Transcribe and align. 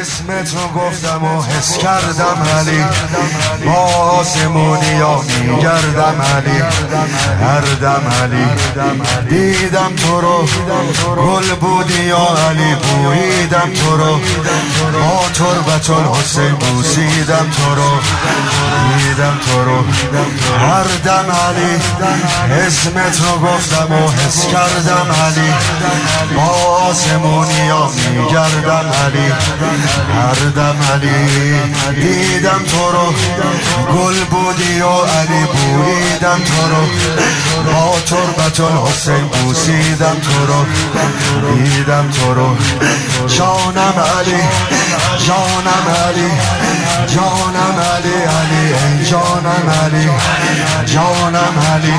اسم 0.00 0.26
تو 0.26 0.78
گفتم 0.78 1.24
و 1.24 1.42
حس 1.42 1.78
کردم 1.78 2.46
علی. 2.58 2.84
با 3.66 3.72
آسمونی 3.94 5.00
ها 5.00 5.22
میگردم 5.22 6.22
علی. 6.36 6.58
هر 7.40 7.60
دم 7.60 8.02
علی. 8.22 8.44
دیدم 9.28 9.96
تو 9.96 10.20
رو. 10.20 10.48
گل 11.16 11.54
بودی 11.54 12.02
یا 12.02 12.28
علی. 12.48 12.74
بویدم 12.74 13.70
تو 13.74 13.96
رو. 13.96 14.20
با 14.92 15.28
تربت 15.34 15.90
الحسین 15.90 16.54
بوسیدم 16.54 17.50
تو 17.56 17.74
رو. 17.74 17.90
هر 20.58 20.84
دم 21.04 21.26
علی 21.48 21.80
اسم 22.66 22.90
تو 22.90 23.38
گفتم 23.38 23.92
و 23.92 24.10
حس 24.10 24.46
کردم 24.46 25.06
علی. 25.26 25.52
با 26.36 26.42
آسمونی 26.88 27.68
ها 27.68 27.90
میگردم 28.10 28.92
علی. 29.04 29.32
هر 30.14 30.50
دم 30.56 30.76
علی 30.92 31.60
دیدم 31.94 32.62
تو 32.70 32.90
رو. 32.92 33.14
گل 33.94 34.24
بودی 34.24 34.80
و 34.80 35.04
علی 35.04 35.44
بویدم 35.44 36.40
تو 36.44 36.62
رو. 36.70 36.86
با 37.72 38.00
تربت 38.00 38.60
الحسین 38.60 39.26
بوسیدم 39.28 40.16
تو 40.22 40.46
رو. 40.46 40.66
دیدم 41.54 42.10
تو 42.10 42.34
رو. 42.34 42.56
جانم 43.26 43.94
علی 44.18 44.40
جانم 45.26 45.86
علی. 46.06 46.30
جانم 47.14 47.78
علی 47.94 48.18
علی 48.38 49.04
جانم 49.04 49.68
علی 49.84 50.08
جانم 50.86 51.58
علی 51.72 51.94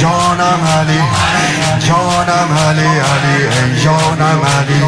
جانم 0.00 0.66
علی 0.78 1.00
جانم 1.86 2.58
علی 2.68 2.86
علی 2.86 3.80
جانم 3.84 4.40
علی 4.58 4.82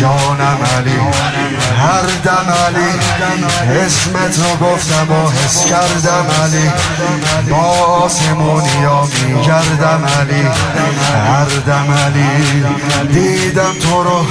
جانم 0.00 0.58
علی. 0.76 1.65
هر 1.86 2.06
دم 2.24 2.54
علی 2.66 2.90
اسم 3.86 4.12
تو 4.12 4.64
گفتم 4.64 5.12
و 5.12 5.30
حس 5.30 5.64
کردم 5.66 6.26
علی. 6.42 6.70
با 7.50 7.56
آسمونی 8.04 8.84
ها 8.84 9.08
میگردم 9.26 10.04
علی. 10.20 10.42
هر 11.26 11.44
دم 11.66 11.94
علی 12.06 12.64
دیدم 13.12 13.72
تو 13.82 14.02
رو 14.02 14.26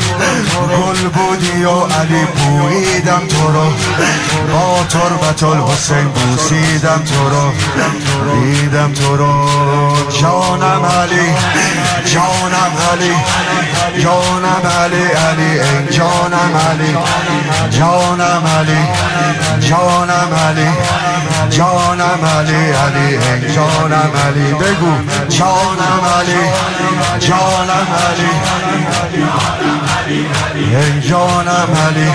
گل 0.77 1.09
بودی 1.09 1.63
و 1.63 1.79
علی 1.79 2.25
بویدم 2.25 3.27
تو 3.27 3.47
رو. 3.51 3.71
با 4.53 4.83
تربت 4.89 5.43
الحسین 5.43 6.07
بوسیدم 6.07 7.03
تو 7.05 7.29
رو. 7.29 7.51
دیدم 8.41 8.93
تو 8.93 9.17
رو. 9.17 9.47
جانم 10.09 10.85
علی 10.85 11.33
جانم 12.05 12.73
علی. 12.91 13.15
جانم 13.99 14.65
علی 14.83 15.03
علی 15.03 15.59
جانم 15.91 16.55
علی 16.69 16.97
جانم 17.69 18.43
علی 18.57 18.81
جانم 19.59 20.33
علی 20.47 20.69
جانم 21.49 22.25
علی 22.37 22.71
علی 22.71 23.17
جانم 23.55 24.11
علی. 24.27 24.53
بگو 24.53 24.93
جانم 25.29 26.03
علی 26.19 26.43
جانم 27.19 27.87
علی. 28.07 29.84
جانم 30.83 31.67
علی 31.87 32.11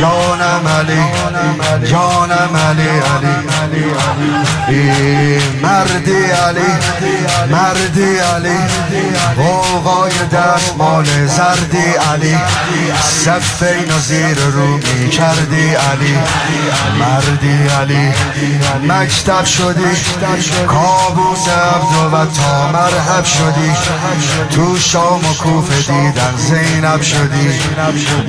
جانم 0.00 0.68
علی 0.78 1.02
جانم 1.86 2.56
علی 2.56 2.88
علی 2.88 3.34
ای 4.68 5.38
مردی 5.62 6.24
علی 6.24 6.70
مردی 7.50 8.18
علی 8.18 8.58
قوقای 9.36 10.12
دستمال 10.32 11.04
زردی 11.26 11.92
علی 12.12 12.38
و 13.96 14.00
زیر 14.00 14.38
رو 14.38 14.66
می 14.66 15.10
کردی 15.10 15.74
علی 15.74 16.18
مردی 16.98 17.68
علی 17.80 18.12
مکتب 18.88 19.44
شدی 19.44 19.96
کابوس 20.66 21.48
عبد 21.48 22.12
و 22.12 22.26
تا 22.26 22.72
مرحب 22.72 23.24
شدی 23.24 23.72
تو 24.50 24.78
شام 24.78 25.24
و 25.24 25.34
کوفه 25.34 25.92
دیدن 25.92 26.34
زینب 26.36 27.02
شدی. 27.02 27.67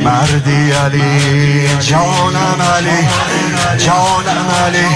مردی 0.03 0.71
علی 0.71 1.67
جانم 1.79 2.61
علی 2.77 3.07
جانم 3.77 4.49
علی 4.65 4.87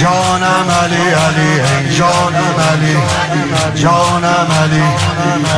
جانم 0.00 0.70
علی 0.82 1.10
علی 1.26 1.62
جانم 1.96 2.56
علی 2.72 2.96
جانم 3.74 4.48
علی 4.62 4.82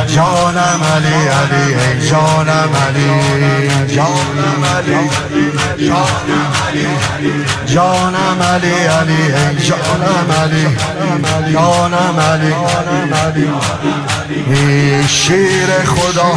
جانم 0.07 0.48
علی 0.69 1.27
علی 1.27 1.73
ای 1.73 2.09
جانم 2.09 2.73
علی. 2.87 3.07
جانم 3.95 4.63
علی 4.77 5.09
جانم 7.65 8.41
علی 8.53 8.73
علی 8.73 9.23
ای 9.33 9.65
جانم 9.65 10.31
علی. 10.41 10.67
جانم 11.53 12.19
علی. 12.19 12.53
شیر 15.07 15.69
خدا 15.85 16.31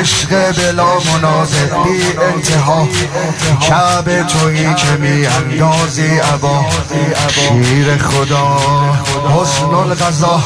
عشق 0.00 0.52
بلا 0.56 0.86
منازع 0.98 1.66
بی 1.84 2.02
انتها. 2.18 2.88
کعب 3.60 4.26
تویی 4.26 4.74
که 4.74 4.90
می 5.00 5.26
اندازی 5.26 6.18
عبا. 6.18 6.64
شیر 7.28 7.98
خدا 7.98 8.58
حسن 9.36 9.74
الغذا. 9.74 10.40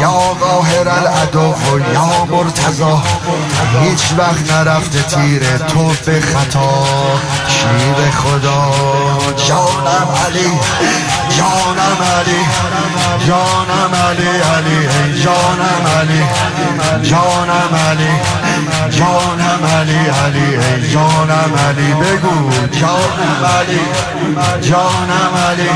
یا 0.00 0.10
قاهر 0.40 0.88
العدو 0.88 1.54
یا 1.94 2.19
مرتضا 2.24 3.02
هیچ 3.82 4.02
وقت 4.18 4.52
نرفته 4.52 5.02
تیر 5.02 5.56
تو 5.56 5.92
به 6.06 6.20
خطا. 6.20 6.84
شیر 7.48 8.10
خدا. 8.10 8.70
جانم 9.46 10.08
علی 10.26 10.50
جانم 11.36 12.00
علی 12.18 12.40
جانم 13.26 13.94
علی 14.08 14.28
علی 14.28 15.22
جانم 15.22 15.86
علی. 16.00 16.22
جانم 16.98 17.74
علی. 17.90 18.14
جانم 18.90 19.62
علی 19.80 19.98
علی 20.24 20.56
ای 20.56 20.90
جانم 20.92 21.52
علی. 21.68 21.92
بگو. 21.94 22.50
جانم 22.80 23.44
علی. 23.58 23.80
جانم 24.62 25.34
علی. 25.50 25.70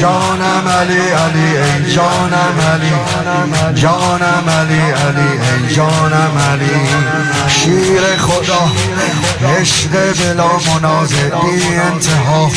جانم 0.00 0.68
علی 0.80 1.00
علی 1.00 1.56
ای 1.56 1.92
جانم 1.94 2.56
علی. 2.72 2.92
جانم 3.74 4.48
علی 4.48 4.80
علی 4.80 5.30
ای 5.42 5.74
جانم 5.74 6.38
علی. 6.52 6.88
شیر 7.48 8.02
خدا. 8.18 8.81
عشق 9.62 9.90
بلا 9.90 10.48
منازع 10.66 11.28
بی 11.28 11.76
انتها. 11.76 12.50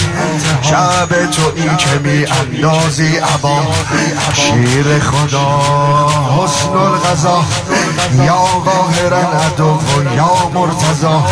شب 0.61 1.25
تو 1.31 1.41
این 1.55 1.77
که 1.77 1.89
می 2.03 2.25
اندازی 2.25 3.17
عبا. 3.17 3.61
شیر 4.33 4.99
خدا 4.99 5.61
حسن 6.37 6.69
الغذا. 6.69 7.43
یا 8.25 8.35
قاهرن 8.35 9.39
عدو 9.39 9.65
و 9.65 10.15
یا 10.15 10.49
مرتضا 10.53 11.25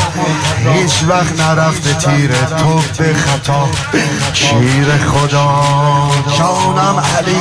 هیچ 0.74 1.04
وقت 1.08 1.40
نرفته 1.40 1.94
تیر 1.94 2.32
تو 2.32 2.82
به 2.98 3.14
خطا. 3.14 3.70
شیر 4.34 4.98
خدا 4.98 5.64
جانم 6.38 7.04
علی. 7.18 7.38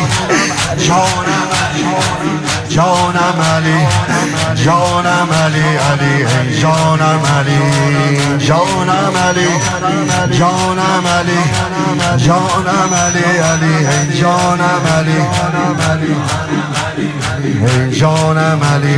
جانم 0.79 1.53
جانم 2.75 3.41
علی 3.55 3.87
جانم 4.65 5.29
علی 5.45 5.77
علی 5.77 6.15
جانم 6.61 7.23
علی 7.39 7.59
جانم 8.39 9.17
علی 9.29 9.49
جانم 10.39 11.07
علی 11.07 11.43
جانم 12.17 12.95
علی 12.95 13.39
علی 13.39 14.21
جانم 14.21 14.87
علی 14.99 15.21
جانم 17.91 18.61
علی 18.75 18.97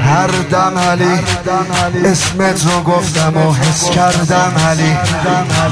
هر 0.00 0.30
دم 0.50 0.78
علی 0.78 1.18
اسمت 2.04 2.66
رو 2.66 2.82
گفتم 2.82 3.36
و 3.36 3.52
حس 3.52 3.90
کردم 3.90 4.52
علی 4.68 4.96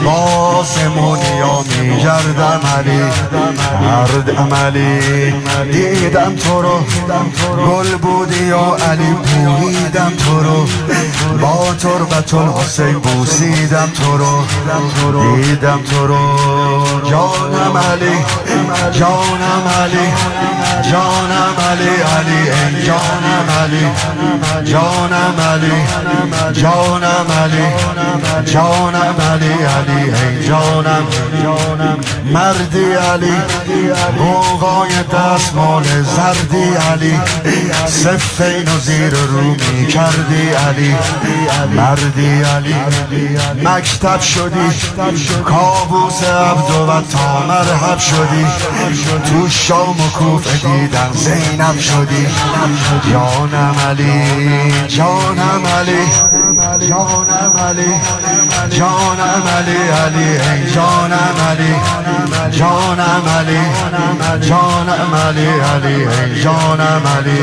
با 0.04 0.12
آسمونی 0.12 1.40
ها 1.40 1.62
میگردم 1.62 2.60
علی 2.78 3.02
هر 3.88 4.06
دم 4.26 4.54
علی 4.54 5.32
دیدم 5.72 6.34
تو 6.36 6.62
رو 6.62 6.84
گل 7.66 7.96
بودی 7.96 8.50
و 8.50 8.74
علی 8.74 9.12
بویدم 9.12 10.12
تو 10.24 10.40
رو. 10.40 10.66
با 11.40 11.74
تربت 11.74 12.34
الحسین 12.34 12.98
بوسیدم 12.98 13.90
تو 13.94 14.16
رو. 14.16 15.36
دیدم 15.36 15.80
تو 15.90 16.06
رو. 16.06 16.38
جانم 17.10 17.76
علی 17.76 18.16
جانم 18.92 19.64
علی 19.82 20.08
جانم 20.90 21.56
علی 21.70 21.94
علی 22.16 22.40
جانم 22.86 23.48
علی. 23.60 23.86
جانم 24.64 25.40
علی 25.52 25.76
جانم 26.52 27.26
علی 27.42 27.66
جانم 28.52 29.16
علی 29.30 29.52
علی 29.52 30.48
جانم. 30.48 31.06
مردی 32.32 32.92
علی 32.92 33.36
موقعای 34.18 34.90
دستمال 35.12 35.84
زردی 35.84 36.74
علی. 36.92 37.07
سفین 37.86 38.68
و 38.68 38.78
زیر 38.78 39.10
رو 39.10 39.40
می 39.40 39.86
کردی 39.86 40.48
علی. 40.68 40.94
مردی 41.76 42.42
علی. 42.42 42.74
مکتب 43.64 44.20
شدی. 44.20 44.68
کابوس 45.44 46.24
عبد 46.24 46.70
و 46.70 47.02
تا 47.12 47.46
مرحب 47.48 47.98
شدی. 47.98 48.46
تو 49.30 49.48
شام 49.48 50.00
و 50.00 50.08
کوفه 50.18 50.68
دیدم 50.68 51.10
زینب 51.12 51.80
شدی. 51.80 52.26
جانم 53.12 53.74
علی 53.88 54.88
جانم 54.88 55.66
علی. 55.78 56.88
جانم 56.88 57.56
علی. 57.68 58.37
جانم 58.78 59.46
علی 59.58 59.80
علی 60.04 60.28
جانم 60.74 61.38
علی 61.50 61.74
جانم 62.58 63.28
علی 63.38 63.60
جانم 64.48 65.14
علی 65.14 65.48
علی 65.48 66.42
جانم 66.42 67.06
علی. 67.06 67.38